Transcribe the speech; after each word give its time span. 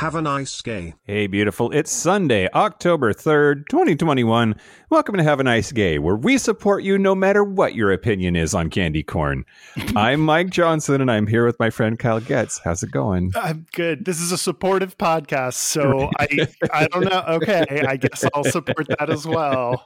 Have 0.00 0.14
a 0.14 0.22
nice 0.22 0.62
gay. 0.62 0.94
Hey, 1.04 1.26
beautiful. 1.26 1.70
It's 1.72 1.90
Sunday, 1.90 2.48
October 2.54 3.12
3rd, 3.12 3.68
2021. 3.68 4.54
Welcome 4.88 5.18
to 5.18 5.22
Have 5.22 5.40
a 5.40 5.44
Nice 5.44 5.72
Gay, 5.72 5.98
where 5.98 6.16
we 6.16 6.38
support 6.38 6.82
you 6.82 6.96
no 6.96 7.14
matter 7.14 7.44
what 7.44 7.74
your 7.74 7.92
opinion 7.92 8.34
is 8.34 8.54
on 8.54 8.70
candy 8.70 9.02
corn. 9.02 9.44
I'm 9.94 10.22
Mike 10.22 10.48
Johnson, 10.48 11.02
and 11.02 11.10
I'm 11.10 11.26
here 11.26 11.44
with 11.44 11.60
my 11.60 11.68
friend 11.68 11.98
Kyle 11.98 12.18
Getz. 12.18 12.62
How's 12.64 12.82
it 12.82 12.90
going? 12.90 13.32
I'm 13.36 13.66
good. 13.74 14.06
This 14.06 14.22
is 14.22 14.32
a 14.32 14.38
supportive 14.38 14.96
podcast, 14.96 15.56
so 15.56 16.08
I 16.18 16.48
I 16.72 16.86
don't 16.86 17.04
know. 17.04 17.22
Okay, 17.34 17.84
I 17.86 17.98
guess 17.98 18.24
I'll 18.32 18.44
support 18.44 18.88
that 18.98 19.10
as 19.10 19.26
well. 19.26 19.84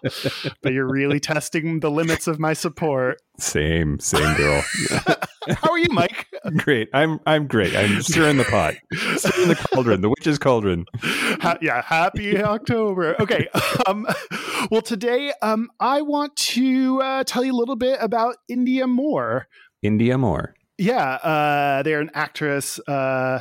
But 0.62 0.74
you're 0.74 0.86
really 0.86 1.18
testing 1.18 1.80
the 1.80 1.90
limits 1.90 2.28
of 2.28 2.38
my 2.38 2.52
support. 2.52 3.20
Same, 3.40 3.98
same 3.98 4.36
girl. 4.36 4.62
How 5.56 5.70
are 5.70 5.78
you, 5.78 5.88
Mike? 5.90 6.26
great. 6.56 6.88
I'm 6.92 7.20
I'm 7.26 7.46
great. 7.46 7.76
I'm 7.76 8.02
stirring 8.02 8.36
the 8.38 8.44
pot, 8.44 8.74
stirring 9.16 9.48
the 9.48 9.56
cauldron, 9.56 10.00
the 10.00 10.08
witch's 10.08 10.38
cauldron. 10.38 10.86
Ha- 11.02 11.58
yeah, 11.60 11.82
happy 11.82 12.38
October. 12.42 13.20
Okay. 13.20 13.48
Um, 13.86 14.06
well, 14.70 14.82
today 14.82 15.32
um, 15.42 15.70
I 15.80 16.02
want 16.02 16.36
to 16.36 17.00
uh, 17.02 17.24
tell 17.24 17.44
you 17.44 17.52
a 17.52 17.58
little 17.58 17.76
bit 17.76 17.98
about 18.00 18.36
Indya 18.50 18.88
Moore. 18.88 19.48
Indya 19.84 20.18
Moore. 20.18 20.54
Yeah, 20.78 21.14
uh, 21.16 21.82
they're 21.82 22.00
an 22.00 22.10
actress, 22.14 22.80
uh, 22.88 23.40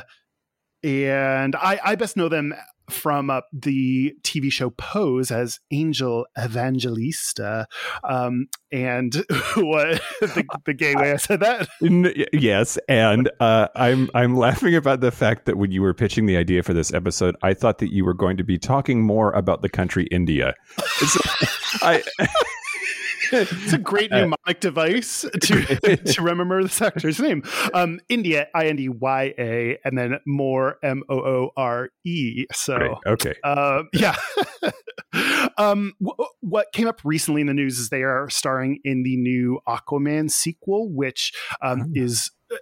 and 0.82 1.56
I, 1.56 1.80
I 1.82 1.94
best 1.96 2.16
know 2.16 2.28
them 2.28 2.54
from 2.90 3.30
uh, 3.30 3.40
the 3.52 4.14
TV 4.22 4.50
show 4.52 4.70
Pose 4.70 5.30
as 5.30 5.60
Angel 5.70 6.26
Evangelista. 6.38 7.66
Um, 8.08 8.46
and 8.72 9.14
what 9.56 10.02
the, 10.20 10.44
the 10.64 10.74
gay 10.74 10.94
way 10.94 11.12
I 11.12 11.16
said 11.16 11.40
that? 11.40 11.68
Yes, 12.32 12.78
and 12.88 13.30
uh, 13.40 13.68
I'm 13.74 14.10
I'm 14.14 14.36
laughing 14.36 14.74
about 14.74 15.00
the 15.00 15.10
fact 15.10 15.46
that 15.46 15.56
when 15.56 15.70
you 15.70 15.82
were 15.82 15.94
pitching 15.94 16.26
the 16.26 16.36
idea 16.36 16.62
for 16.62 16.74
this 16.74 16.92
episode, 16.92 17.36
I 17.42 17.54
thought 17.54 17.78
that 17.78 17.92
you 17.92 18.04
were 18.04 18.14
going 18.14 18.36
to 18.36 18.44
be 18.44 18.58
talking 18.58 19.02
more 19.02 19.32
about 19.32 19.62
the 19.62 19.68
country 19.68 20.06
India. 20.10 20.54
It's- 21.00 21.80
I. 21.82 22.02
It's 23.34 23.72
a 23.72 23.78
great 23.78 24.10
mnemonic 24.10 24.60
device 24.60 25.22
to 25.42 25.96
to 26.14 26.22
remember 26.22 26.62
this 26.62 26.80
actor's 26.80 27.18
name. 27.20 27.42
Um, 27.72 28.00
Indya, 28.10 28.46
I 28.54 28.66
N 28.66 28.76
D 28.76 28.88
Y 28.88 29.34
A, 29.38 29.78
and 29.84 29.96
then 29.98 30.18
Moore, 30.26 30.76
M 30.82 31.02
O 31.08 31.16
O 31.18 31.50
R 31.56 31.90
E. 32.04 32.46
So, 32.52 32.76
Great. 32.78 32.92
Okay. 33.06 33.34
uh, 33.42 33.82
yeah. 33.92 34.16
um, 35.58 35.92
w- 36.00 36.28
what 36.40 36.72
came 36.72 36.86
up 36.88 37.00
recently 37.04 37.40
in 37.40 37.46
the 37.46 37.54
news 37.54 37.78
is 37.78 37.88
they 37.88 38.02
are 38.02 38.28
starring 38.30 38.80
in 38.84 39.02
the 39.02 39.16
new 39.16 39.60
Aquaman 39.68 40.30
sequel, 40.30 40.90
which 40.92 41.32
um, 41.62 41.82
Oh. 41.82 41.90
is 41.94 42.30
uh, 42.52 42.56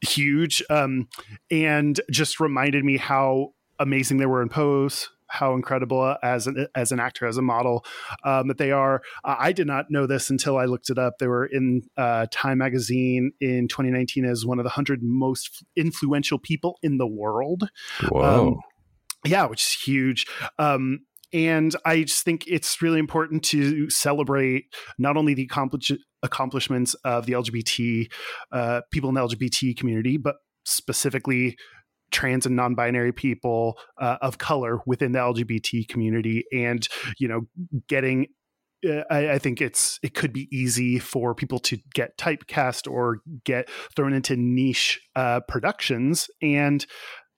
huge 0.00 0.62
um, 0.70 1.08
and 1.50 2.00
just 2.10 2.40
reminded 2.40 2.84
me 2.84 2.96
how 2.96 3.52
amazing 3.78 4.18
they 4.18 4.26
were 4.26 4.42
in 4.42 4.48
Pose. 4.48 5.08
How 5.30 5.54
incredible 5.54 6.16
as 6.22 6.46
an 6.46 6.66
as 6.74 6.92
an 6.92 7.00
actor, 7.00 7.26
as 7.26 7.36
a 7.36 7.42
model, 7.42 7.84
um, 8.24 8.48
that 8.48 8.58
they 8.58 8.72
are. 8.72 9.02
Uh, 9.24 9.36
I 9.38 9.52
did 9.52 9.66
not 9.66 9.90
know 9.90 10.06
this 10.06 10.30
until 10.30 10.56
I 10.56 10.66
looked 10.66 10.90
it 10.90 10.98
up. 10.98 11.18
They 11.18 11.28
were 11.28 11.46
in 11.46 11.82
uh, 11.96 12.26
Time 12.30 12.58
magazine 12.58 13.32
in 13.40 13.68
2019 13.68 14.24
as 14.24 14.44
one 14.44 14.58
of 14.58 14.64
the 14.64 14.68
100 14.68 15.02
most 15.02 15.64
influential 15.76 16.38
people 16.38 16.78
in 16.82 16.98
the 16.98 17.06
world 17.06 17.68
Whoa. 18.08 18.48
um, 18.48 18.56
yeah 19.24 19.46
which 19.46 19.60
is 19.60 19.72
huge 19.72 20.26
um 20.58 21.00
and 21.32 21.76
i 21.84 22.02
just 22.02 22.24
think 22.24 22.44
it's 22.46 22.80
really 22.82 22.98
important 22.98 23.42
to 23.42 23.88
celebrate 23.90 24.64
not 24.98 25.16
only 25.16 25.34
the 25.34 25.44
accomplish- 25.44 25.92
accomplishments 26.22 26.94
of 27.04 27.26
the 27.26 27.32
lgbt 27.32 28.10
uh, 28.52 28.80
people 28.90 29.08
in 29.08 29.14
the 29.14 29.20
lgbt 29.20 29.76
community 29.76 30.16
but 30.16 30.36
specifically 30.64 31.56
trans 32.10 32.46
and 32.46 32.56
non-binary 32.56 33.12
people 33.12 33.78
uh, 34.00 34.18
of 34.20 34.38
color 34.38 34.80
within 34.86 35.12
the 35.12 35.18
lgbt 35.18 35.88
community 35.88 36.44
and 36.52 36.88
you 37.18 37.28
know 37.28 37.42
getting 37.88 38.26
uh, 38.88 39.02
I, 39.10 39.32
I 39.32 39.38
think 39.38 39.60
it's 39.60 39.98
it 40.02 40.14
could 40.14 40.32
be 40.32 40.48
easy 40.50 40.98
for 40.98 41.34
people 41.34 41.58
to 41.60 41.78
get 41.94 42.16
typecast 42.16 42.90
or 42.90 43.18
get 43.44 43.68
thrown 43.94 44.12
into 44.12 44.36
niche 44.36 45.00
uh, 45.16 45.40
productions, 45.40 46.30
and 46.40 46.86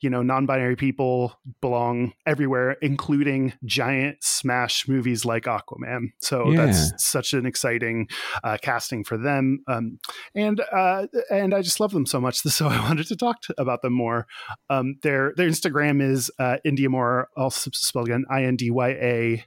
you 0.02 0.10
know, 0.10 0.22
non-binary 0.22 0.76
people 0.76 1.34
belong 1.60 2.12
everywhere, 2.26 2.72
including 2.82 3.52
giant 3.64 4.18
smash 4.22 4.86
movies 4.88 5.24
like 5.24 5.44
Aquaman. 5.44 6.08
So 6.20 6.50
Yeah. 6.50 6.66
that's 6.66 6.92
such 7.02 7.32
an 7.32 7.46
exciting 7.46 8.08
uh, 8.44 8.58
casting 8.60 9.04
for 9.04 9.16
them, 9.16 9.60
um, 9.68 9.98
and 10.34 10.60
uh, 10.72 11.06
and 11.30 11.54
I 11.54 11.62
just 11.62 11.80
love 11.80 11.92
them 11.92 12.06
so 12.06 12.20
much. 12.20 12.42
So 12.52 12.66
I 12.68 12.78
wanted 12.80 13.06
to 13.06 13.16
talk 13.16 13.40
to, 13.42 13.54
about 13.58 13.82
them 13.82 13.92
more. 13.94 14.26
Um, 14.68 14.96
their 15.02 15.32
their 15.36 15.48
Instagram 15.48 16.02
is 16.02 16.30
uh, 16.38 16.56
Indya 16.66 16.88
Moore, 16.88 17.28
also 17.36 17.70
spelled 17.72 18.08
again 18.08 18.24
I 18.30 18.44
N 18.44 18.56
D 18.56 18.70
Y 18.70 18.88
A 18.90 19.44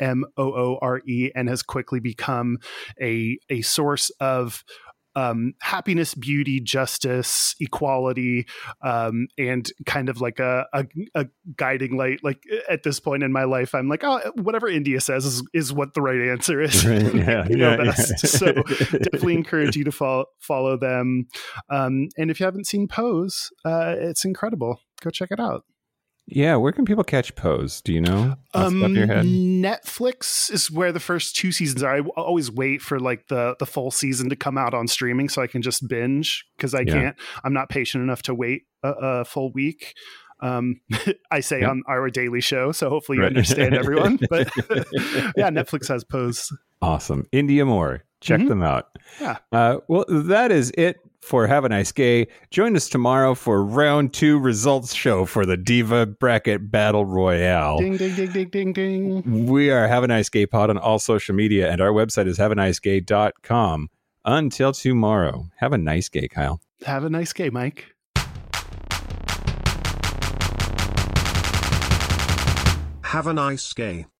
M 0.00 0.24
O 0.36 0.52
O 0.52 0.78
R 0.82 1.00
E, 1.06 1.30
and 1.34 1.48
has 1.48 1.62
quickly 1.62 2.00
become 2.00 2.58
a 3.00 3.38
a 3.48 3.62
source 3.62 4.10
of 4.20 4.62
um, 5.16 5.54
happiness, 5.60 6.14
beauty, 6.14 6.60
justice, 6.60 7.54
equality, 7.60 8.46
um, 8.82 9.28
and 9.38 9.70
kind 9.86 10.08
of 10.08 10.20
like 10.20 10.38
a, 10.38 10.66
a 10.72 10.86
a 11.14 11.26
guiding 11.56 11.96
light. 11.96 12.20
Like 12.22 12.42
at 12.68 12.82
this 12.82 13.00
point 13.00 13.22
in 13.22 13.32
my 13.32 13.44
life, 13.44 13.74
I'm 13.74 13.88
like, 13.88 14.04
oh, 14.04 14.20
whatever 14.36 14.68
Indya 14.68 15.00
says 15.02 15.24
is, 15.24 15.42
is 15.52 15.72
what 15.72 15.94
the 15.94 16.02
right 16.02 16.20
answer 16.30 16.60
is. 16.60 16.84
Right, 16.86 17.14
yeah, 17.14 17.46
you 17.48 17.56
know 17.56 17.70
yeah, 17.70 17.84
best. 17.84 18.10
yeah. 18.22 18.30
so 18.30 18.52
definitely 18.52 19.34
encourage 19.34 19.76
you 19.76 19.84
to 19.84 19.92
follow 19.92 20.26
follow 20.40 20.76
them. 20.76 21.26
Um, 21.70 22.08
and 22.16 22.30
if 22.30 22.40
you 22.40 22.44
haven't 22.44 22.66
seen 22.66 22.88
Pose, 22.88 23.50
uh, 23.64 23.94
it's 23.98 24.24
incredible. 24.24 24.80
Go 25.00 25.10
check 25.10 25.30
it 25.30 25.40
out. 25.40 25.64
Yeah, 26.26 26.56
where 26.56 26.72
can 26.72 26.84
people 26.86 27.04
catch 27.04 27.34
Pose? 27.34 27.80
Do 27.82 27.92
you 27.92 28.00
know? 28.00 28.36
Off 28.54 28.72
the 28.72 28.88
your 28.90 29.06
head? 29.06 29.26
Netflix 29.26 30.50
is 30.50 30.70
where 30.70 30.90
the 30.92 31.00
first 31.00 31.36
two 31.36 31.52
seasons 31.52 31.82
are. 31.82 31.96
I 31.96 32.00
always 32.00 32.50
wait 32.50 32.80
for 32.80 32.98
like 32.98 33.28
the 33.28 33.56
the 33.58 33.66
full 33.66 33.90
season 33.90 34.30
to 34.30 34.36
come 34.36 34.56
out 34.56 34.72
on 34.74 34.88
streaming 34.88 35.28
so 35.28 35.42
I 35.42 35.46
can 35.46 35.60
just 35.62 35.86
binge 35.86 36.44
because 36.56 36.74
I 36.74 36.80
Yeah. 36.80 36.92
can't. 36.94 37.16
I'm 37.44 37.52
not 37.52 37.68
patient 37.68 38.02
enough 38.02 38.22
to 38.22 38.34
wait 38.34 38.62
a, 38.82 38.90
a 39.00 39.24
full 39.24 39.52
week. 39.52 39.94
Um, 40.40 40.80
I 41.30 41.40
say 41.40 41.60
Yeah. 41.60 41.70
on 41.70 41.82
our 41.88 42.08
daily 42.10 42.40
show, 42.40 42.72
so 42.72 42.88
hopefully 42.88 43.16
you 43.18 43.22
Right. 43.24 43.28
understand 43.28 43.74
everyone. 43.74 44.18
But 44.30 44.50
yeah, 45.36 45.50
Netflix 45.50 45.88
has 45.88 46.04
Pose. 46.04 46.50
Awesome. 46.80 47.26
Indya 47.32 47.66
Moore. 47.66 48.04
Check 48.20 48.40
Mhm. 48.40 48.48
them 48.48 48.62
out. 48.62 48.86
Yeah. 49.20 49.36
Uh, 49.52 49.76
well, 49.88 50.06
that 50.08 50.50
is 50.50 50.72
it 50.78 50.96
for 51.24 51.46
Have 51.46 51.64
a 51.64 51.68
Nice 51.70 51.90
Gay. 51.90 52.28
Join 52.50 52.76
us 52.76 52.88
tomorrow 52.88 53.34
for 53.34 53.64
round 53.64 54.12
two 54.12 54.38
results 54.38 54.92
show 54.92 55.24
for 55.24 55.46
the 55.46 55.56
Diva 55.56 56.04
Bracket 56.04 56.70
Battle 56.70 57.06
Royale. 57.06 57.78
Ding 57.78 57.96
ding 57.96 58.14
ding 58.14 58.30
ding 58.30 58.48
ding 58.50 58.72
ding. 58.74 59.46
We 59.46 59.70
are 59.70 59.88
Have 59.88 60.04
a 60.04 60.08
Nice 60.08 60.28
Gay 60.28 60.44
Pod 60.46 60.68
on 60.68 60.76
all 60.76 60.98
social 60.98 61.34
media, 61.34 61.70
and 61.70 61.80
our 61.80 61.90
website 61.90 62.26
is 62.26 62.38
haveanicegay.com. 62.38 63.88
Until 64.26 64.72
tomorrow, 64.72 65.48
have 65.56 65.72
a 65.72 65.78
nice 65.78 66.08
gay, 66.08 66.28
Kyle. 66.28 66.60
Have 66.84 67.04
a 67.04 67.10
nice 67.10 67.32
day, 67.32 67.50
Mike. 67.50 67.94
Have 73.02 73.26
a 73.26 73.32
nice 73.32 73.72
gay. 73.72 74.06